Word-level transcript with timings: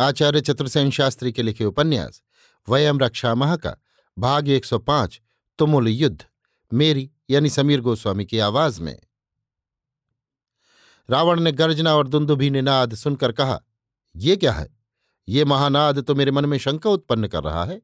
आचार्य 0.00 0.40
चतुर्सेन 0.40 0.90
शास्त्री 0.90 1.32
के 1.32 1.42
लिखे 1.42 1.64
उपन्यास 1.64 2.22
वयम 2.68 2.98
रक्षामह 2.98 3.56
का 3.56 3.76
भाग 4.18 4.48
105 4.48 5.20
तुमुल 5.58 5.88
युद्ध, 5.88 6.24
मेरी 6.72 7.10
यानी 7.30 7.50
समीर 7.50 7.80
गोस्वामी 7.80 8.24
की 8.24 8.38
आवाज़ 8.38 8.80
में। 8.82 9.00
रावण 11.10 11.40
ने 11.40 11.52
गर्जना 11.52 11.94
और 11.94 12.08
दुंदुभी 12.08 12.50
निनाद 12.50 12.94
सुनकर 12.94 13.32
कहा, 13.32 13.60
ये 14.16 14.36
क्या 14.36 14.52
है? 14.52 14.76
ये 15.28 15.44
महानाद 15.44 16.00
तो 16.00 16.14
मेरे 16.14 16.30
मन 16.30 16.44
में 16.44 16.58
शंका 16.58 16.90
उत्पन्न 16.90 17.26
कर 17.26 17.44
रहा 17.44 17.64
है। 17.64 17.82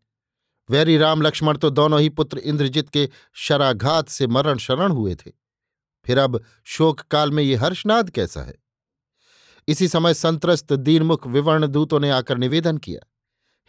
वैरी 0.70 0.96
राम 0.96 1.22
लक्ष्मण 1.22 1.56
तो 1.56 1.70
दोनों 1.70 2.00
ही 2.00 2.08
पुत्र 2.08 2.38
इंद्रजित 2.38 2.88
के 2.88 3.08
शराघात 3.32 4.08
से 4.08 4.26
मरण 4.26 4.58
शरण 4.58 4.92
हुए 4.92 5.14
थे। 5.14 5.30
फिर 6.04 6.18
अब 6.18 6.44
शोक 6.64 7.00
काल 7.00 7.30
में 7.30 7.42
ये 7.42 7.54
हर्षनाद 7.54 8.10
कैसा 8.10 8.42
है? 8.42 8.69
इसी 9.68 9.88
समय 9.88 10.14
संतरस्त 10.14 10.72
दीनमुख 10.72 11.26
विवर्ण 11.26 11.66
दूतों 11.66 12.00
ने 12.00 12.10
आकर 12.10 12.38
निवेदन 12.38 12.78
किया, 12.78 13.00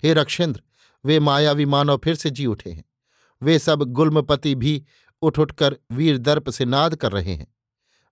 हे 0.04 0.14
रक्षेंद्र, 0.14 0.62
वे 1.06 1.20
मायावी 1.20 1.66
मानव 1.66 1.98
फिर 1.98 2.16
से 2.16 2.30
जी 2.30 2.46
उठे 2.46 2.72
हैं। 2.72 2.84
वे 3.42 3.60
सब 3.60 3.84
गुल्मपति 3.84 4.56
भी 4.56 4.84
उठ 5.22 5.40
उठकर 5.40 5.76
वीर 5.92 6.18
दर्प 6.18 6.50
से 6.50 6.66
नाद 6.66 6.96
कर 6.96 7.12
रहे 7.12 7.34
हैं। 7.34 7.48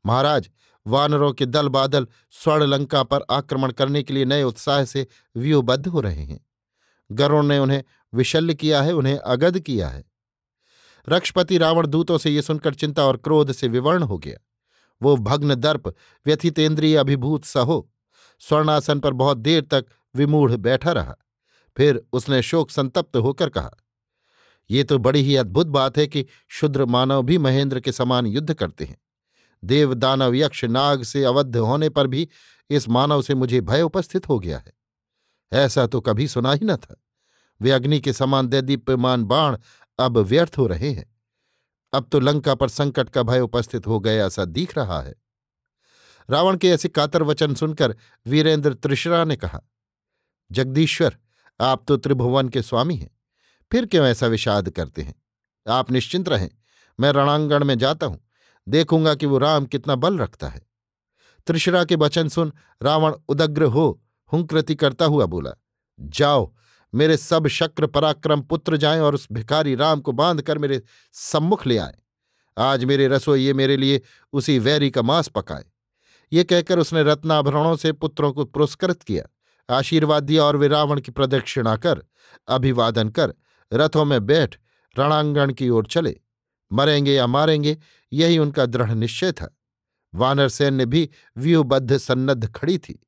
महाराज, 0.05 0.49
वानरों 0.85 1.31
के 1.33 1.45
दल 1.45 1.67
बादल 1.67 2.07
स्वर्ण 2.31 2.65
लंका 2.65 3.03
पर 3.03 3.25
आक्रमण 3.31 3.71
करने 3.71 4.03
के 4.03 4.13
लिए 4.13 4.25
नए 4.25 4.43
उत्साह 4.43 4.83
से 4.85 5.07
व्यूहबद्ध 5.35 5.87
हो 5.87 6.01
रहे 6.01 6.23
हैं। 6.23 6.39
गरुण 7.11 7.45
ने 7.45 7.57
उन्हें 7.59 7.83
विशल्य 8.13 8.53
किया 8.53 8.81
है, 8.81 8.93
उन्हें 8.93 9.17
अगध 9.17 9.59
किया 9.59 9.89
है। 9.89 10.03
रक्षपति 11.09 11.57
रावण 11.57 11.87
दूतों 11.87 12.17
से 12.17 12.29
ये 12.29 12.41
सुनकर 12.41 12.73
चिंता 12.73 13.03
और 13.03 13.17
क्रोध 13.17 13.51
से 13.51 13.67
विवर्ण 13.67 14.03
हो 14.03 14.17
गया। 14.17 14.37
वो 15.01 15.15
भग्न 15.17 15.55
दर्प 15.55 15.87
व्यथितेंद्रिय 16.25 16.97
अभिभूत 16.97 17.43
सा 17.43 17.61
हो 17.61 17.89
स्वर्णासन 18.41 18.99
पर 18.99 19.13
बहुत 19.13 19.37
देर 19.37 19.61
तक 19.63 19.85
विमूढ़ 20.15 20.55
बैठा 20.57 20.91
रहा। 20.91 21.15
फिर 21.77 22.01
उसने 22.13 22.41
शोक 22.41 22.69
संतप्त 22.69 23.17
होकर 23.17 23.49
कहा, 23.49 23.71
ये 24.69 24.83
तो 24.83 24.97
बड़ी 24.97 25.21
ही 25.21 25.35
अद्भुत 25.35 25.67
बात 25.67 25.97
है 25.97 26.07
कि 26.07 26.25
शुद्र 26.49 26.85
मानव 26.85 27.23
भी 27.23 27.37
महेंद्र 27.37 27.79
के 27.79 27.91
समान 27.91 28.25
युद्ध 28.25 28.53
करते 28.53 28.85
हैं। 28.85 28.97
देव 29.63 29.93
दानव 29.93 30.35
यक्ष 30.35 30.63
नाग 30.65 31.03
से 31.03 31.23
अवध 31.23 31.57
होने 31.57 31.89
पर 31.89 32.07
भी 32.07 32.27
इस 32.69 32.87
मानव 32.89 33.21
से 33.21 33.35
मुझे 33.35 33.61
भय 33.61 33.81
उपस्थित 33.81 34.29
हो 34.29 34.39
गया 34.39 34.57
है। 34.57 34.73
ऐसा 35.51 35.85
तो 35.87 36.01
कभी 36.01 36.27
सुना 36.27 36.51
ही 36.53 36.65
न 36.65 36.75
था। 36.75 36.95
वे 37.61 37.71
अग्नि 37.71 37.99
के 37.99 38.13
समान 38.13 38.47
दैदीप्यमान 38.47 39.23
बाण 39.23 39.57
अब 39.99 40.17
व्यर्थ 40.17 40.57
हो 40.57 40.67
रहे 40.67 40.91
हैं। 40.91 41.05
अब 41.93 42.07
तो 42.11 42.19
लंका 42.19 42.55
पर 42.55 42.69
संकट 42.69 43.09
का 43.09 43.23
भय 43.23 43.39
उपस्थित 43.39 43.87
हो 43.87 43.99
गया 43.99 44.25
ऐसा 44.25 44.45
दिख 44.45 44.77
रहा 44.77 45.01
है। 45.01 45.15
रावण 46.29 46.57
के 46.57 46.69
ऐसे 46.69 46.89
कातर 46.89 47.23
वचन 47.23 47.55
सुनकर 47.55 47.95
वीरेंद्र 48.25 48.73
त्रिशरा 48.73 49.23
ने 49.23 49.35
कहा, 49.35 49.61
जगदीश्वर, 50.51 51.17
आप 51.59 51.83
तो 51.87 51.97
त्रिभुवन 51.97 52.49
के 52.49 52.61
स्वामी 52.61 52.95
हैं, 52.95 53.09
फिर 53.71 53.85
क्यों 53.85 54.05
ऐसा 54.05 54.27
विषाद 54.27 54.69
करते 54.69 55.01
हैं? 55.01 55.15
आप 55.65 55.91
निश्चिंत 55.91 56.29
रहें, 56.29 56.49
मैं 56.99 57.11
रणांगण 57.11 57.63
में 57.63 57.77
जाता 57.77 58.05
हूँ, 58.05 58.19
देखूँगा 58.67 59.15
कि 59.15 59.25
वो 59.25 59.37
राम 59.37 59.65
कितना 59.65 59.95
बल 59.95 60.17
रखता 60.17 60.47
है। 60.47 60.61
त्रिशरा 61.47 61.83
के 61.83 61.95
वचन 61.95 62.29
सुन 62.29 62.51
रावण 62.81 63.15
उदग्र 63.29 63.63
हो 63.65 64.01
हुंकृति 64.31 64.75
करता 64.75 65.05
हुआ 65.05 65.25
बोला, 65.25 65.51
जाओ 65.99 66.53
मेरे 66.95 67.17
सब 67.17 67.47
शक्र 67.47 67.87
पराक्रम 67.87 68.41
पुत्र 68.41 68.77
जाएँ 68.77 68.99
और 68.99 69.15
उस 69.15 69.27
भिखारी 69.31 69.75
राम 69.75 69.99
को 70.01 70.11
बाँध 70.11 70.41
कर 70.41 70.57
मेरे 70.57 70.81
सम्मुख 71.13 71.67
ले 71.67 71.77
आए। 71.77 71.95
आज 72.57 72.85
मेरे 72.85 73.07
रसोइये 73.07 73.53
मेरे 73.53 73.77
लिए 73.77 74.01
उसी 74.33 74.59
वैरी 74.59 74.91
का 74.91 75.01
मांस 75.01 75.27
पकाए। 75.27 75.65
ये 76.33 76.43
कहकर 76.43 76.79
उसने 76.79 77.03
रत्नाभरणों 77.03 77.75
से 77.75 77.91
पुत्रों 77.91 78.33
को 78.33 78.45
पुरस्कृत 78.45 79.03
किया। 79.03 79.23
आशीर्वाद 79.75 80.23
दिया 80.23 80.43
और 80.43 80.55
वे 80.55 80.67
रावण 80.67 81.01
की 81.01 81.11
प्रदक्षिणा 81.11 81.75
कर, 81.75 82.03
अभिवादन 82.47 83.09
कर, 83.09 83.33
रथों 83.73 84.05
में 84.05 84.25
बैठ, 84.25 84.59
रणांगण 84.99 85.53
की 85.53 85.69
ओर 85.69 85.85
चले। 85.85 86.19
मरेंगे 86.73 87.13
या 87.13 87.27
मारेंगे, 87.27 87.77
यही 88.13 88.37
उनका 88.37 88.65
दृढ़ 88.65 88.91
निश्चय 88.91 89.31
था। 89.31 89.57
वानर 90.15 90.49
सैन्य 90.49 90.85
भी 90.85 91.09
व्यूहबद्ध 91.37 91.97
सन्नद्ध 91.97 92.53
खड़ी 92.53 92.77
थी। 92.77 93.07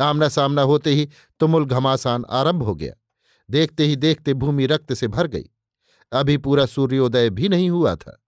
आमना 0.00 0.28
सामना 0.28 0.62
होते 0.62 0.90
ही 0.90 1.08
तुमुल 1.40 1.64
घमासान 1.64 2.24
आरंभ 2.30 2.62
हो 2.62 2.74
गया। 2.74 2.94
देखते 3.52 3.84
ही 3.84 3.96
देखते 3.96 4.34
भूमि 4.34 4.66
रक्त 4.66 4.94
से 4.94 5.08
भर 5.08 5.26
गई। 5.26 5.44
अभी 6.12 6.36
पूरा 6.36 6.66
सूर्योदय 6.66 7.30
भी 7.30 7.48
नहीं 7.48 7.70
हुआ 7.70 7.94
था। 7.96 8.22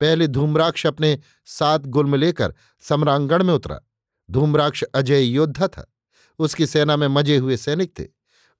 पहले 0.00 0.28
धूम्राक्ष 0.28 0.86
अपने 0.86 1.18
सात 1.46 1.86
गुल्म 1.86 2.14
लेकर 2.14 2.54
सम्रांगण 2.80 3.44
में 3.44 3.54
उतरा। 3.54 3.80
धूम्राक्ष 4.30 4.82
अजय 4.82 5.20
योद्धा 5.20 5.68
था। 5.68 5.94
उसकी 6.38 6.66
सेना 6.66 6.96
में 6.96 7.08
मज़े 7.08 7.36
हुए 7.36 7.56
सैनिक 7.56 7.98
थे। 7.98 8.04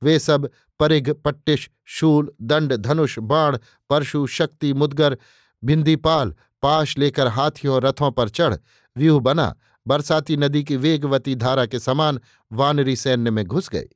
वे 0.02 0.18
सब 0.18 0.50
परिघ, 0.78 1.10
पट्टिश, 1.10 1.70
शूल, 1.84 2.32
दंड, 2.42 2.76
धनुष, 2.76 3.18
बाण, 3.18 3.58
परशु, 3.90 4.26
शक्ति, 4.26 4.72
मुदगर, 4.72 5.18
भिंदीपाल, 5.64 6.34
पाश 6.62 6.98
लेकर 6.98 7.26
हाथियों 7.26 7.82
रथों 7.82 8.10
पर 8.10 8.28
चढ़ 8.28 8.56
व्यूह 8.96 9.20
बना। 9.20 9.54
बरसाती 9.86 10.36
नदी 10.36 10.64
की 10.64 10.76
वेगवती 10.76 11.34
धारा 11.34 11.66
के 11.66 11.78
समान 11.78 12.20
वानरी 12.52 12.96
सैन्य 12.96 13.30
में 13.30 13.44
घुस 13.44 13.68
गए। 13.68 13.88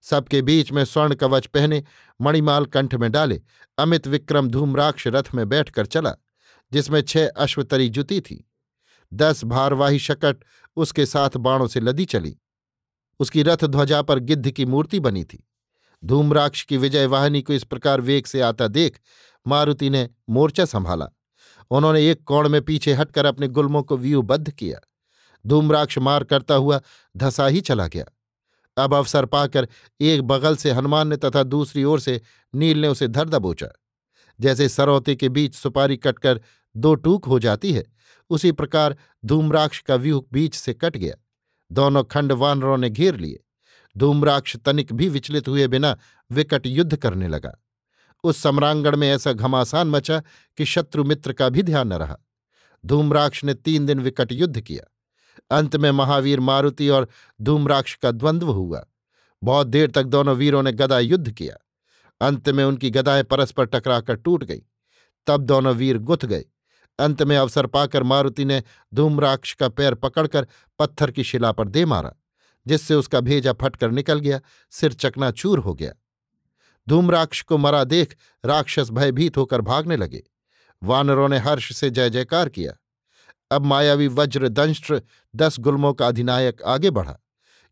सबके 0.00 0.42
बीच 0.42 0.72
में 0.72 0.84
स्वर्ण 0.84 1.14
कवच 1.14 1.46
पहने 1.46 1.84
मणिमाल 2.20 2.66
कंठ 2.66 2.94
में 2.94 3.12
डाले, 3.12 3.40
अमित 3.78 4.06
विक्रम 4.06 4.48
धूम्राक्ष 4.48 5.06
रथ 5.06 5.22
में 5.34 5.48
बैठकर 5.48 5.86
चला, 5.86 6.14
जिसमें 6.72 7.02
छह 7.02 7.28
अश्वतरी 7.28 7.88
जुती 7.88 8.20
थी। 8.20 8.50
दस 9.14 9.44
भारवाही 9.44 9.98
शकट 9.98 10.44
उसके 10.76 11.06
साथ 11.06 11.30
बाणों 11.36 11.66
से 11.66 11.80
लदी 11.80 12.04
चली। 12.04 12.38
उसकी 13.20 13.42
रथ 13.42 13.64
ध्वजा 13.64 14.02
पर 14.02 14.18
गिद्ध 14.18 14.50
की 14.50 14.66
मूर्ति 14.66 15.00
बनी 15.00 15.24
थी। 15.24 15.48
धूम्राक्ष 16.04 16.62
की 16.62 16.76
विजय 16.76 17.06
वाहिनी 17.06 17.42
को 17.42 17.52
इस 17.52 17.64
प्रकार 17.64 18.00
वेग 18.00 18.26
से 18.26 18.40
आता 18.40 18.68
देख 18.68 19.00
मारुति 19.46 19.90
ने 19.90 20.10
मोर्चा 20.28 20.64
संभाला। 20.64 21.06
उन्होंने 21.70 22.10
एक 22.10 22.24
कोण 22.24 22.48
में 22.48 22.62
पीछे 22.62 22.92
हटकर 22.92 23.24
अपने 23.24 23.48
गुल्मों 23.48 23.82
को 23.82 23.96
व्यूबद्ध 23.96 24.50
किया। 24.50 24.78
धूम्राक्ष 25.46 25.98
मार 25.98 26.24
करता 26.24 26.54
हुआ 26.54 26.80
धसा 27.16 27.46
ही 27.46 27.60
चला 27.60 27.86
गया। 27.86 28.04
अब 28.78 28.94
अवसर 28.94 29.24
पाकर 29.24 29.68
एक 30.00 30.22
बगल 30.22 30.56
से 30.56 30.70
हनुमान 30.70 31.08
ने 31.08 31.16
तथा 31.16 31.42
दूसरी 31.42 31.84
ओर 31.84 32.00
से 32.00 32.20
नील 32.54 32.78
ने 32.78 32.88
उसे 32.88 33.08
धर 33.08 33.28
दबोचा। 33.28 33.68
जैसे 34.40 34.68
सरौते 34.68 35.16
के 35.16 35.28
बीच 35.28 35.54
सुपारी 35.54 35.96
कटकर 35.96 36.40
दो 36.76 36.94
टूक 36.94 37.24
हो 37.24 37.38
जाती 37.38 37.72
है, 37.72 37.84
उसी 38.30 38.52
प्रकार 38.52 38.96
धूम्राक्ष 39.24 39.80
का 39.80 39.94
व्यूह 39.94 40.24
बीच 40.32 40.54
से 40.54 40.74
कट 40.74 40.96
गया। 40.96 41.14
दोनों 41.72 42.04
खंड 42.04 42.32
वानरों 42.32 42.76
ने 42.76 42.90
घेर 42.90 43.16
लिए। 43.16 43.44
धूम्राक्ष 43.98 44.56
तनिक 44.56 44.92
भी 44.92 45.08
विचलित 45.08 45.48
हुए 45.48 45.66
बिना 45.66 45.96
विकट 46.30 46.66
युद्ध 46.66 46.96
करने 46.96 47.28
लगा। 47.28 47.64
उस 48.24 48.42
सम्रांगण 48.42 48.96
में 48.96 49.10
ऐसा 49.10 49.32
घमासान 49.32 49.88
मचा 49.88 50.22
कि 50.56 50.64
शत्रु 50.64 51.04
मित्र 51.04 51.32
का 51.32 51.48
भी 51.48 51.62
ध्यान 51.62 51.88
न 51.88 51.92
रहा। 51.92 52.16
धूम्राक्ष 52.86 53.44
ने 53.44 53.54
तीन 53.54 53.86
दिन 53.86 54.00
विकट 54.00 54.32
युद्ध 54.32 54.60
किया। 54.60 54.94
अंत 55.50 55.76
में 55.76 55.90
महावीर 55.90 56.40
मारुति 56.40 56.88
और 56.88 57.08
धूम्राक्ष 57.42 57.94
का 57.94 58.10
द्वंद्व 58.10 58.50
हुआ। 58.50 58.86
बहुत 59.44 59.66
देर 59.66 59.90
तक 59.90 60.02
दोनों 60.02 60.36
वीरों 60.36 60.62
ने 60.62 60.72
गदा 60.72 60.98
युद्ध 60.98 61.32
किया। 61.32 61.56
अंत 62.26 62.48
में 62.48 62.64
उनकी 62.64 62.90
गदाएँ 62.90 63.22
परस्पर 63.22 63.64
टकराकर 63.64 64.14
टूट 64.14 64.44
गई। 64.44 64.62
तब 65.26 65.40
दोनों 65.40 65.74
वीर 65.74 65.98
गुथ 65.98 66.24
गए। 66.24 66.44
अंत 66.98 67.22
में 67.22 67.36
अवसर 67.36 67.66
पाकर 67.66 68.02
मारुति 68.02 68.44
ने 68.44 68.62
धूम्राक्ष 68.94 69.54
का 69.54 69.68
पैर 69.68 69.94
पकड़कर 69.94 70.46
पत्थर 70.78 71.10
की 71.10 71.24
शिला 71.24 71.52
पर 71.52 71.68
दे 71.68 71.84
मारा, 71.84 72.14
जिससे 72.66 72.94
उसका 72.94 73.20
भेजा 73.20 73.52
फटकर 73.52 73.90
निकल 73.90 74.20
गया, 74.20 74.40
सिर 74.70 74.92
चकनाचूर 74.92 75.58
हो 75.58 75.74
गया। 75.74 75.92
धूम्राक्ष 76.88 77.42
को 77.42 77.58
मरा 77.58 77.84
देख 77.84 78.16
राक्षस 78.44 78.90
भयभीत 78.90 79.36
होकर 79.36 79.60
भागने 79.60 79.96
लगे। 79.96 80.22
वानरों 80.82 81.28
ने 81.28 81.38
हर्ष 81.38 81.72
से 81.72 81.90
जय 81.90 82.10
जयकार 82.10 82.48
किया। 82.48 82.72
अब 83.50 83.64
मायावी 83.64 84.06
वज्रदंष्ट्र 84.08 85.02
दस 85.36 85.58
गुलमों 85.60 85.92
का 85.94 86.06
अधिनायक 86.06 86.62
आगे 86.62 86.90
बढ़ा। 86.90 87.18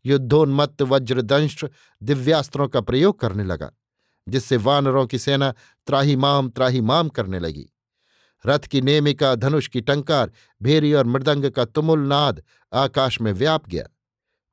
युद्धोन्मत्त 0.05 0.81
वज्रदंष्ट्र 0.81 1.69
दिव्यास्त्रों 2.01 2.67
का 2.67 2.81
प्रयोग 2.81 3.19
करने 3.19 3.43
लगा, 3.43 3.71
जिससे 4.27 4.57
वानरों 4.57 5.05
की 5.07 5.19
सेना 5.19 5.53
त्राही 5.87 6.15
माम 6.15 6.49
त्राही 6.49 6.81
माम 6.81 7.09
करने 7.09 7.39
लगी। 7.39 7.65
रथ 8.45 8.59
की 8.59 8.81
नेमिका 8.81 9.35
धनुष 9.35 9.67
की 9.67 9.81
टंकार, 9.81 10.31
भेरी 10.61 10.93
और 10.93 11.05
मृदंग 11.05 11.49
का 11.51 11.65
तुमुल 11.65 11.99
नाद 11.99 12.41
आकाश 12.73 13.21
में 13.21 13.31
व्याप 13.33 13.67
गया। 13.67 13.83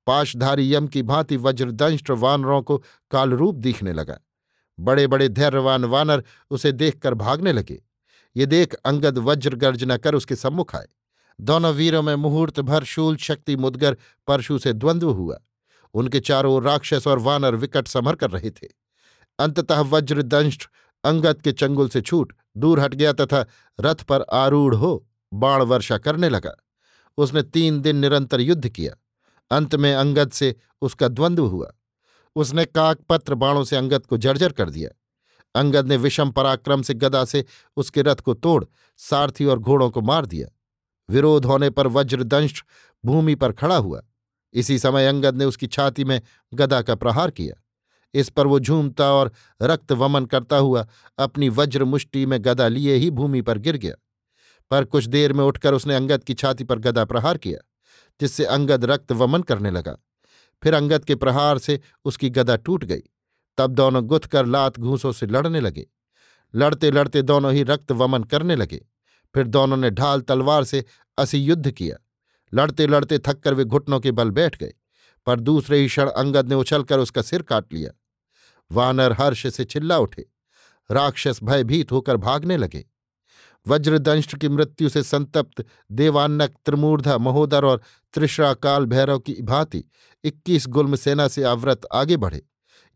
पाशधारी 0.07 0.75
यम 0.75 0.87
की 0.87 1.03
भांति 1.03 1.37
वज्रदंष्ट्र 1.37 2.13
वानरों 2.13 2.63
को 2.63 2.77
कालरूप 3.11 3.55
दिखने 3.55 3.93
लगा। 3.93 4.19
बड़े 4.79 5.07
बड़े 5.07 5.29
धैर्यवान 5.29 5.85
वानर 5.85 6.25
उसे 6.51 6.73
देखकर 6.73 7.15
भागने 7.15 7.53
लगे। 7.53 7.83
ये 8.37 8.47
देख 8.47 8.75
अंगद 8.75 9.19
वज्र 9.19 9.55
गर्जना 9.55 9.97
कर 9.97 10.15
उसके 10.15 10.37
सम्मुख 10.37 10.75
आए। 10.77 10.87
दोनों 11.41 11.75
वीरों 11.75 12.03
में 12.03 12.15
मुहूर्त 12.15 12.61
भर 12.61 12.85
शूल 12.85 13.17
शक्ति 13.17 13.57
मुदगर 13.57 13.97
परशु 14.27 14.59
से 14.59 14.73
द्वंद्व 14.73 15.11
हुआ। 15.11 15.39
उनके 15.95 16.21
चारों 16.21 16.63
राक्षस 16.63 17.07
और 17.07 17.19
वानर 17.19 17.55
विकट 17.55 17.89
समर 17.89 18.15
कर 18.15 18.31
रहे 18.31 18.51
थे। 18.51 18.69
अंततः 19.39 19.81
वज्रदंष्ट 19.81 20.69
अंगद 21.05 21.43
के 21.43 21.53
चंगुल 21.53 21.89
से 21.89 22.01
छूट 22.01 22.33
दूर 22.57 22.81
हट 22.81 22.95
गया 22.95 23.13
तथा 23.13 23.47
रथ 23.81 23.95
पर 23.95 24.23
आरूढ़ 24.23 24.75
हो 24.75 25.09
बाण 25.35 25.63
वर्षा 25.63 25.99
करने 25.99 26.29
लगा। 26.29 26.55
उसने 27.19 27.43
तीन 27.43 27.81
दिन 27.81 27.97
निरंतर 27.97 28.41
युद्ध 28.41 28.69
किया। 28.69 28.95
अंत 29.57 29.75
में 29.75 29.95
अंगद 29.95 30.31
से 30.31 30.55
उसका 30.83 31.09
द्वंद्व 31.09 31.47
हुआ। 31.47 31.73
उसने 32.37 32.65
काकपत्र 32.65 33.35
बाणों 33.35 33.65
से 33.65 33.77
अंगद 33.77 34.07
को 34.07 34.17
जर्जर 34.17 34.53
कर 34.53 34.71
दिया। 34.71 34.91
अंगद 35.61 35.89
ने 35.89 35.97
विषम 35.97 36.31
पराक्रम 36.31 36.83
से 36.83 36.95
गदा 36.95 37.25
से 37.25 37.45
उसके 37.77 38.03
रथ 38.03 38.17
को 38.17 38.35
तोड़ 38.35 38.65
सारथी 38.97 39.45
और 39.45 39.59
घोड़ों 39.59 39.91
को 39.91 40.01
मार 40.01 40.27
दिया। 40.27 40.49
विरोध 41.11 41.45
होने 41.45 41.71
पर 41.71 41.87
वज्रदंश 41.87 42.65
भूमि 43.05 43.35
पर 43.35 43.53
खड़ा 43.53 43.77
हुआ। 43.77 44.03
इसी 44.53 44.79
समय 44.79 45.07
अंगद 45.07 45.37
ने 45.37 45.45
उसकी 45.45 45.67
छाती 45.67 46.05
में 46.05 46.23
गदा 46.55 46.83
का 46.83 46.95
प्रहार 46.95 47.31
किया। 47.31 47.61
इस 48.15 48.29
पर 48.29 48.47
वो 48.47 48.61
झूमता 48.61 49.13
और 49.13 49.33
रक्त 49.63 49.93
वमन 49.93 50.27
करता 50.27 50.57
हुआ 50.57 50.87
अपनी 51.19 51.49
वज्र 51.49 51.85
मुष्टि 51.85 52.27
में 52.27 52.45
गदा 52.45 52.69
लिए 52.69 52.95
ही 52.95 53.11
भूमि 53.11 53.43
पर 53.43 53.59
गिर 53.59 53.77
गया। 53.77 53.95
पर 54.71 54.85
कुछ 54.85 55.05
देर 55.05 55.33
में 55.33 55.45
उठकर 55.45 55.75
उसने 55.75 55.95
अंगद 55.95 56.25
की 56.25 56.35
छाती 56.35 56.65
पर 56.65 56.79
गदा 56.79 57.05
प्रहार 57.05 57.39
किया, 57.39 57.59
जिससे 58.21 58.45
अंगद 58.45 58.85
रक्त 58.85 59.13
वमन 59.13 59.43
करने 59.43 59.71
लगा। 59.71 59.97
फिर 60.63 60.75
अंगद 60.75 61.05
के 61.05 61.15
प्रहार 61.15 61.59
से 61.59 61.81
उसकी 62.05 62.31
गदा 62.31 62.57
टूट 62.57 62.85
गई। 62.85 63.03
तब 63.59 63.71
दोनों 63.71 64.03
गुथ 64.05 64.21
कर 64.21 64.47
लात 64.47 64.79
घूसों 64.79 65.13
से 65.13 65.27
लड़ने 65.27 65.61
लगे। 65.61 65.87
लड़ते 66.55 66.91
लड़ते 66.91 67.23
दोनों 67.23 67.53
ही 67.53 67.63
रक्त 67.63 67.93
वमन 67.93 68.23
करने 68.23 68.57
लगे। 68.57 68.87
फिर 69.35 69.47
दोनों 69.47 69.77
ने 69.77 69.91
ढाल 69.91 70.21
तलवार 70.21 70.65
से 70.65 70.85
असी 71.19 71.39
युद्ध 71.39 71.71
किया। 71.71 71.97
लड़ते 72.53 72.87
लड़ते 72.87 73.19
थककर 73.19 73.55
वे 73.55 73.65
घुटनों 73.65 74.01
के 74.01 74.13
बल 74.13 74.31
बैठ 74.31 74.57
गए, 74.59 74.73
पर 75.27 75.41
दूसरे 75.41 75.79
ही 75.79 75.87
क्षण 75.87 76.09
अंगद 76.09 76.49
ने 76.49 76.55
उछलकर 76.55 76.99
उसका 76.99 77.23
सिर 77.23 77.43
काट 77.43 77.73
लिया। 77.73 77.91
वानर 78.71 79.13
हर्ष 79.13 79.47
से 79.47 79.65
चिल्ला 79.65 79.99
उठे। 79.99 80.27
राक्षस 80.91 81.41
भयभीत 81.43 81.93
होकर 81.93 82.17
भागने 82.17 82.57
लगे। 82.57 82.85
वज्रदंष्ट 83.67 84.37
की 84.37 84.49
मृत्यु 84.49 84.89
से 84.89 85.03
संतप्त 85.03 85.65
देवान्नक, 85.93 86.55
त्रिमूर्धा, 86.65 87.17
महोदर 87.19 87.65
और 87.65 87.81
त्रिश्राकाल 88.15 88.87
भैरव 88.87 89.19
की 89.19 89.37
भांति 89.43 89.85
इक्कीस 90.25 90.67
गुल्म 90.69 90.97
सेना 90.97 91.29
से 91.29 91.43
आवृत 91.43 91.87
आगे 91.93 92.17
बढ़े। 92.17 92.43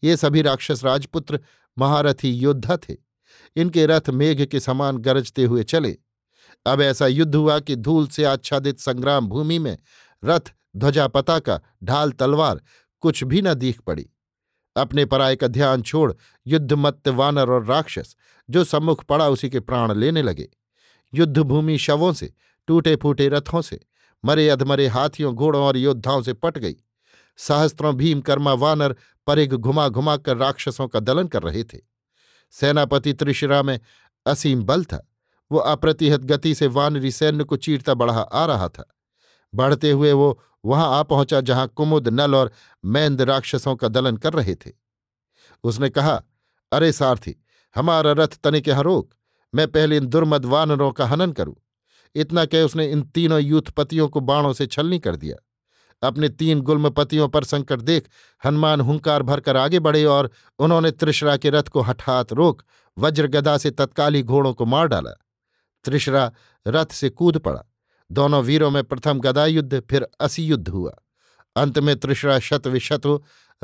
ये 0.03 0.17
सभी 0.17 0.43
राक्षस 0.43 0.85
राजपुत्र 0.85 1.41
महारथी 1.79 2.31
योद्धा 2.31 2.77
थे। 2.79 2.97
इनके 3.57 3.87
रथ 3.87 4.11
मेघ 4.11 4.45
के 4.45 4.61
समान 4.61 4.99
गरजते 4.99 5.45
हुए 5.45 5.63
चले। 5.65 5.97
अब 6.67 6.81
ऐसा 6.81 7.07
युद्ध 7.07 7.35
हुआ 7.35 7.61
कि 7.61 7.77
धूल 7.77 8.07
से 8.07 8.25
आच्छादित 8.25 8.79
संग्राम 8.79 9.29
भूमि 9.29 9.59
में 9.59 9.79
रथ, 10.25 10.53
ध्वजा 10.77 11.09
पताका, 11.09 11.61
ढाल, 11.85 12.13
तलवार 12.13 12.61
कुछ 13.01 13.25
भी 13.25 13.43
न 13.43 13.55
दीख 13.55 13.81
पड़ी। 13.81 14.11
अपने 14.77 15.05
पराय 15.05 15.37
का 15.37 15.47
ध्यान 15.47 15.83
छोड़ 15.83 16.13
युद्धमत्त 16.47 17.09
वानर 17.09 17.51
और 17.51 17.65
राक्षस, 17.65 18.17
जो 18.51 18.65
सम्मुख 18.65 19.05
पड़ा 19.05 19.29
उसी 19.29 19.51
के 19.51 19.61
प्राण 19.61 19.95
लेने 19.95 20.23
लगे। 20.23 20.49
युद्धभूमि 21.15 21.79
शवों 21.79 22.13
से 22.13 22.35
टूटे 22.67 22.97
फूटे 22.97 23.29
रथों 23.29 23.63
से, 23.63 23.81
मरे 24.25 24.49
अधमरे 24.49 24.87
हाथियों, 24.87 25.35
घोड़ों 25.35 25.63
और 25.63 25.77
योद्धाओं 25.77 26.23
से 26.23 26.33
पट 26.33 26.59
गई। 26.59 26.77
सहस्त्रों 27.37 27.95
भीमकर्मा 27.95 28.53
वानर 28.53 28.97
परिघ 29.27 29.55
घुमा 29.55 29.89
घुमा 29.89 30.17
कर 30.17 30.37
राक्षसों 30.37 30.89
का 30.89 31.01
दलन 31.01 31.29
कर 31.29 31.43
रहे 31.43 31.65
थे। 31.65 31.79
सेनापति 32.51 33.13
त्रिशिरा 33.13 33.63
में 33.63 33.81
असीम 34.27 34.63
बल 34.63 34.85
था। 34.85 35.08
वो 35.53 35.59
अप्रतिहत 35.59 36.21
गति 36.21 36.55
से 36.55 36.67
वानरी 36.67 37.11
सैन्य 37.11 37.45
को 37.45 37.57
चीरता 37.57 37.95
बढ़ा 37.95 38.21
आ 38.21 38.45
रहा 38.47 38.69
था। 38.69 38.95
बढ़ते 39.55 39.91
हुए 39.91 40.13
वो 40.13 40.43
वहाँ 40.65 40.99
आ 40.99 41.03
पहुँचा 41.03 41.41
जहाँ 41.41 41.69
कुमुद, 41.69 42.09
नल 42.09 42.35
और 42.35 42.53
मैंद 42.85 43.23
राक्षसों 43.23 43.77
का 43.77 43.89
दलन 43.89 44.17
कर 44.17 44.33
रहे 44.33 44.55
थे। 44.55 44.71
उसने 45.65 45.91
कहा, 45.91 46.23
अरे 46.73 46.93
सारथी, 46.93 47.45
हमारा 47.77 48.13
रथ 48.13 48.39
तनिक 48.45 48.69
यहाँ 48.69 48.83
रोक। 48.83 49.15
मैं 49.55 49.69
पहले 49.69 49.97
इन 49.97 50.07
दुर्मद 50.07 50.45
वानरों 50.45 50.93
का 50.93 51.07
हनन 51.07 51.33
करूँ। 51.33 51.57
इतना 52.15 52.45
कह 52.45 52.63
उसने 52.63 52.87
इन 52.87 53.03
तीनों 53.03 53.41
यूथपतियों 53.41 54.09
को 54.09 54.21
बाणों 54.21 54.53
से 54.53 54.67
छलनी 54.67 54.99
कर 54.99 55.17
दिया। 55.17 55.37
अपने 56.09 56.29
तीन 56.29 56.61
गुल्मपतियों 56.61 57.29
पर 57.29 57.45
संकट 57.45 57.81
देख 57.81 58.09
हनुमान 58.45 58.81
हुंकार 58.81 59.23
भरकर 59.23 59.57
आगे 59.57 59.79
बढ़े 59.79 60.05
और 60.05 60.31
उन्होंने 60.59 60.91
त्रिशरा 60.91 61.37
के 61.37 61.51
रथ 61.51 61.63
को 61.63 61.81
हठात 61.81 62.33
रोक, 62.33 62.63
वज्रगदा 62.99 63.59
से 63.59 63.71
तत्काली 63.71 64.23
घोड़ों 64.23 64.55
को 64.55 64.67
मार 64.67 64.87
डाला। 64.87 65.28
त्रिशरा 65.85 66.33
रथ 66.69 66.87
से 66.87 67.11
कूद 67.11 67.39
पड़ा। 67.39 67.65
दोनों 68.13 68.43
वीरों 68.43 68.71
में 68.71 68.85
प्रथम 68.85 69.21
गदा 69.21 69.47
युद्ध, 69.47 69.81
फिर 69.81 70.09
असी 70.21 70.47
युद्ध 70.47 70.69
हुआ। 70.69 70.97
अंत 71.57 71.79
में 71.79 71.97
त्रिशरा 71.97 72.41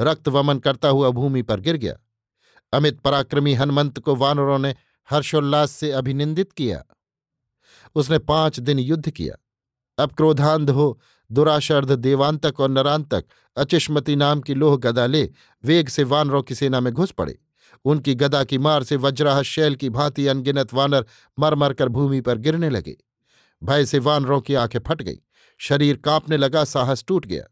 रक्त 0.01 0.29
वमन 0.29 0.59
करता 0.59 0.89
हुआ 0.89 1.11
भूमि 1.11 1.43
पर 1.43 1.61
गिर 1.61 1.77
गया। 1.77 1.97
अमित 2.73 3.01
पराक्रमी 3.01 3.55
हनुमंत 3.55 3.99
को 3.99 4.17
वानरों 4.17 4.59
ने 4.59 4.75
हर्षोल्लास 5.11 5.71
से 5.71 5.93
अभिनंदित 5.93 6.53
किया। 6.53 6.85
उसने 7.95 8.19
पाँच 8.19 8.61
दिन 8.61 8.79
युद्ध 8.79 9.11
किया। 9.11 9.37
अब 10.03 10.13
क्रोधांध 10.13 10.71
हो 10.71 11.01
दुराशर्ध 11.33 11.93
देवांतक 11.93 12.61
और 12.61 12.69
नरांतक 12.69 13.25
अचिष्मति 13.57 14.17
नाम 14.17 14.41
की 14.41 14.55
लोह 14.55 14.77
गदा 14.77 15.07
ले 15.07 15.31
वेग 15.65 15.89
से 15.89 16.05
वानरों 16.05 16.43
की 16.43 16.55
सेना 16.55 16.81
में 16.81 16.93
घुस 16.93 17.11
पड़े। 17.11 17.39
उनकी 17.85 18.15
गदा 18.15 18.45
की 18.45 18.59
मार 18.59 18.83
से 18.83 18.97
वज्राह 18.97 19.43
शैल 19.43 19.75
की 19.75 19.91
भांति 19.91 20.27
अनगिनत 20.27 20.75
वानर 20.75 21.07
मर 21.39 21.55
मर 21.55 21.73
कर 21.73 21.89
भूमि 21.89 22.21
पर 22.21 22.39
गिरने 22.39 22.71
लगे। 22.71 22.97
भय 23.65 23.85
से 23.85 23.99
वानरों 23.99 24.41
की 24.41 24.55
आँखें 24.55 24.79
फट 24.79 25.03
गई। 25.03 25.19
शरीर 25.59 25.97
कांपने 25.97 26.37
लगा, 26.37 26.65
साहस 26.65 27.05
टूट 27.09 27.27
गया। 27.27 27.45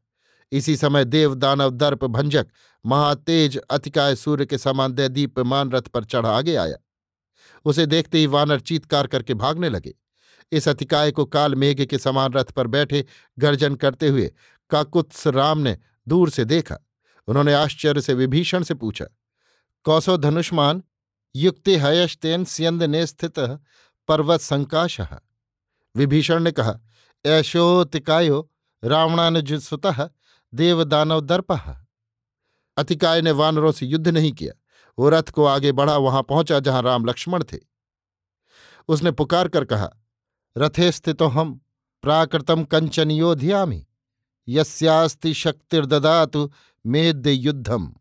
इसी 0.53 0.77
समय 0.77 1.05
देव 1.05 1.35
दानव 1.35 1.71
दर्प 1.71 2.05
भंजक, 2.05 2.47
महातेज 2.87 3.57
अतिकाय 3.57 4.17
सूर्य 4.17 4.47
के 4.47 4.59
समान 4.59 4.93
दैदीप्यमान 4.93 5.71
रथ 5.71 5.83
पर 5.83 6.05
चढ़ 6.05 6.27
आगे 6.27 6.57
आया। 6.57 6.77
उसे 7.65 7.87
देखते 7.87 8.19
ही 8.19 8.27
वानर 8.27 8.61
चीतकार 8.61 9.07
करके 9.07 9.35
भागने 9.35 9.69
लगे। 9.69 9.95
इस 10.53 10.69
अतिकाय 10.69 11.11
को 11.11 11.25
काल 11.25 11.55
मेघ 11.55 11.85
के 11.85 11.99
समान 11.99 12.33
रथ 12.33 12.45
पर 12.45 12.67
बैठे 12.67 13.05
गर्जन 13.39 13.75
करते 13.75 14.09
हुए 14.09 14.33
काकुत्स 14.71 15.27
राम 15.27 15.59
ने 15.59 15.79
दूर 16.09 16.31
से 16.31 16.45
देखा। 16.45 16.79
उन्होंने 17.27 17.55
आश्चर्य 17.55 18.01
से 18.01 18.15
विभीषण 18.15 18.63
से 18.63 18.75
पूछा 18.75 19.05
कौसो 19.85 20.17
धनुष्मान 20.17 20.83
युक्ति 21.37 21.77
हयस्तेन 21.79 22.45
स्यंद 22.45 22.83
ने 22.83 23.07
स्थित 23.07 23.39
पर्वत 24.09 24.41
संकाश 24.41 25.01
विभीषण 25.95 26.43
ने 26.43 26.53
कहा, 26.53 26.79
ऐशोतिकायो 27.25 28.51
रावणानुजुसुत 28.85 29.87
देव 30.53 30.85
दानव 30.85 31.21
दर्प 31.21 31.53
अतिकाय 32.77 33.21
ने 33.23 33.31
वानरों 33.31 33.73
से 33.73 33.87
युद्ध 33.87 34.09
नहीं 34.09 34.33
किया। 34.33 34.53
वो 34.99 35.09
रथ 35.09 35.31
को 35.31 35.45
आगे 35.45 35.73
बढ़ा, 35.73 35.97
वहाँ 35.97 36.23
पहुँचा, 36.23 36.59
जहाँ 36.61 36.83
राम 36.83 37.05
लक्ष्मण 37.05 37.45
थे। 37.45 37.59
उसने 38.89 39.11
पुकार 39.11 39.49
कर 39.49 39.65
कहा, 39.65 39.91
रथे 40.59 40.93
स्थितो 40.93 41.27
हम 41.27 41.61
प्राकृतम 42.03 42.65
कंचन 42.65 43.11
योध्यामी। 43.11 43.87
यस्यास्ति 44.49 45.35
शक्तिर्ददातु 45.35 46.51
मेद्य 46.87 47.31
युद्धम 47.31 47.95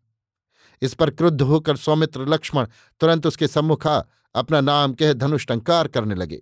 इस 0.81 0.93
पर 0.93 1.09
क्रुद्ध 1.09 1.41
होकर 1.41 1.77
सौमित्र 1.77 2.27
लक्ष्मण 2.27 2.67
तुरंत 2.99 3.27
उसके 3.27 3.47
सम्मुख 3.47 3.87
आ, 3.87 4.01
अपना 4.35 4.61
नाम 4.61 4.93
कह 4.93 5.13
धनुष 5.13 5.45
टंकार 5.47 5.87
करने 5.87 6.15
लगे। 6.15 6.41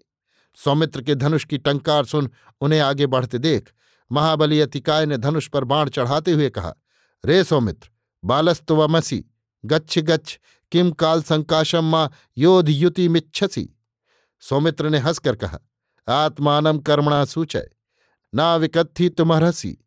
सौमित्र 0.58 1.01
के 1.01 1.15
धनुष 1.15 1.46
की 1.46 1.58
टंकार 1.58 2.05
सुन 2.05 2.29
उन्हें 2.62 2.79
आगे 2.79 3.08
बढ़ते 3.08 3.38
देख, 3.38 3.72
महाबली 4.12 4.60
अतिकाय 4.62 5.05
ने 5.05 5.17
धनुष 5.17 5.48
पर 5.48 5.63
बाण 5.63 5.89
चढ़ाते 5.89 6.31
हुए 6.31 6.50
कहा, 6.50 6.74
रे 7.24 7.43
सौमित्र 7.43 7.89
बालस्तवमसी 8.24 9.24
गच्छ 9.65 10.00
गच्छ 10.00 10.38
किम 10.72 10.91
काल 10.91 11.22
संकाशम 11.22 11.86
माँ 11.86 12.10
योध 12.38 12.69
युति 12.69 13.08
मिच्छसी? 13.08 13.69
सौमित्र 14.39 14.89
ने 14.89 14.98
हंसकर 14.98 15.36
कहा 15.36 15.60
आत्मानम 16.08 16.79
कर्मणा 16.79 17.24
सूचय 17.25 17.69
ना 18.34 18.55
विकथी 18.55 19.10
तुम्हरसी 19.10 19.77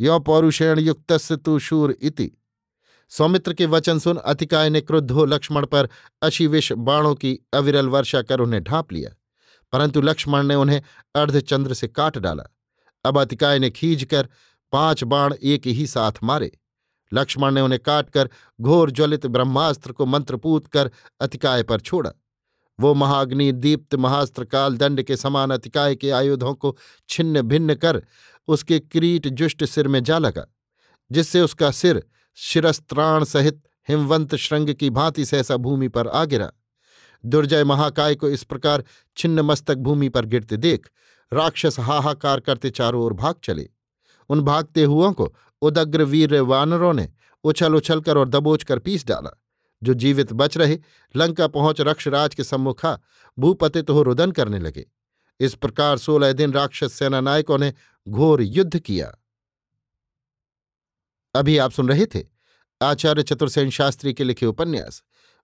यो 0.00 0.18
पौरुषेण 0.18 0.78
युक्त 0.78 1.12
तु 1.34 1.58
शूर 1.58 1.96
इति। 2.00 2.30
सौमित्र 3.08 3.52
के 3.52 3.66
वचन 3.66 3.98
सुन 3.98 4.16
अतिकाय 4.16 4.70
ने 4.70 4.80
क्रुद्ध 4.80 5.10
हो 5.10 5.24
लक्ष्मण 5.24 5.66
पर 5.66 5.88
अशिविष 6.22 6.72
बाणों 6.72 7.14
की 7.14 7.38
अविरल 7.54 7.88
वर्षा 7.88 8.22
कर 8.22 8.40
उन्हें 8.40 8.62
ढांप 8.64 8.92
लिया। 8.92 9.10
परंतु 9.72 10.00
लक्ष्मण 10.00 10.46
ने 10.46 10.54
उन्हें 10.54 10.82
अर्धचंद्र 11.14 11.74
से 11.74 11.88
काट 11.88 12.18
डाला। 12.18 12.44
अब 13.04 13.18
अतिकाय 13.18 13.58
ने 13.58 13.70
खींच 13.70 14.04
कर 14.04 14.28
पाँच 14.72 15.04
बाण 15.04 15.34
एक 15.34 15.66
ही 15.66 15.86
साथ 15.86 16.12
मारे। 16.22 16.50
लक्ष्मण 17.12 17.54
ने 17.54 17.60
उन्हें 17.60 17.80
काटकर 17.80 18.28
घोर 18.60 18.90
ज्वलित 18.90 19.26
ब्रह्मास्त्र 19.26 19.92
को 19.92 20.06
मंत्रपूत 20.06 20.66
कर 20.66 20.90
अतिकाय 21.20 21.62
पर 21.62 21.80
छोड़ा। 21.80 22.12
वो 22.78 22.94
महाग्नि 22.94 23.52
दीप्त 23.52 23.94
महास्त्र 23.94 24.44
काल 24.44 24.76
दंड 24.76 25.02
के 25.02 25.16
समान 25.16 25.50
अतिकाय 25.50 25.94
के 25.96 26.10
आयुधों 26.10 26.54
को 26.54 26.76
छिन्न 27.08 27.42
भिन्न 27.42 27.74
कर 27.74 28.02
उसके 28.48 28.78
क्रीट 28.78 29.28
जुष्ट 29.28 29.64
सिर 29.64 29.88
में 29.88 30.02
जा 30.04 30.18
लगा, 30.18 30.46
जिससे 31.10 31.40
उसका 31.40 31.70
सिर 31.70 32.02
शिरस्त्राण 32.38 33.24
सहित 33.24 33.62
हिमवंत 33.88 34.34
श्रृंग 34.34 34.74
की 34.74 34.90
भांति 34.90 35.24
सहसा 35.24 35.56
भूमि 35.56 35.88
पर 35.88 36.08
आ 36.08 36.24
गिरा। 36.24 36.52
दुर्जय 37.24 37.64
महाकाय 37.64 38.14
को 38.14 38.28
इस 38.28 38.44
प्रकार 38.44 38.84
छिन्न 39.16 39.40
मस्तक 39.40 39.74
भूमि 39.74 40.08
पर 40.08 40.24
गिरते 40.24 40.56
देख, 40.56 40.90
राक्षस 41.32 41.80
हाहाकार 41.80 42.40
करते 42.40 42.70
चारों 42.70 43.02
ओर 43.02 43.12
भाग 43.12 43.34
चले। 43.44 43.68
उन 44.28 44.40
भागते 44.40 44.84
हुओं 44.84 45.12
को 45.12 45.34
उदग्र 45.62 46.02
वीर 46.02 46.40
वानरों 46.40 46.92
ने 46.92 47.08
उछल 47.44 47.74
उछल 47.74 48.00
कर 48.00 48.18
और 48.18 48.28
दबोच 48.28 48.62
कर 48.62 48.78
पीस 48.78 49.06
डाला। 49.06 49.42
जो 49.82 49.94
जीवित 49.94 50.32
बच 50.32 50.56
रहे, 50.58 50.78
लंका 51.16 51.46
पहुँच 51.46 51.80
रक्षराज 51.80 52.34
के 52.34 52.44
सम्मुखा 52.44 52.98
भूपतित 53.38 53.90
हो 53.90 54.02
रुदन 54.02 54.30
करने 54.30 54.58
लगे। 54.58 54.86
इस 55.40 55.54
प्रकार 55.54 55.98
सोलह 55.98 56.32
दिन 56.32 56.52
राक्षस 56.52 56.92
सेना 56.92 57.20
नायकों 57.20 57.58
ने 57.58 57.74
घोर 58.08 58.42
युद्ध 58.42 58.78
किया। 58.78 59.16
अभी 61.36 61.58
आप 61.58 61.72
सुन 61.72 61.88
रहे 61.88 62.06
थे 62.06 62.24
आचार्य 62.82 63.22
चतुर्सेन 63.22 63.70
शास्त्री 63.70 64.14
के 64.14 64.24
लिखे 64.24 64.46
उपन्यास, 64.46 65.02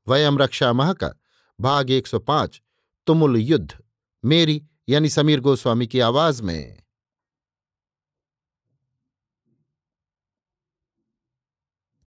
वयम 0.09 0.39
रक्षा 0.39 0.73
माह 0.73 0.93
का 0.93 1.11
भाग 1.61 1.91
105 1.91 2.61
तुमुल 3.07 3.37
युद्ध, 3.37 3.73
मेरी 4.25 4.63
यानी 4.89 5.09
समीर 5.09 5.41
गोस्वामी 5.41 5.87
की 5.87 6.01
आवाज़ 6.01 6.43
में। 6.43 6.82